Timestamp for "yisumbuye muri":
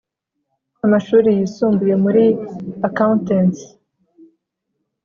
1.37-2.23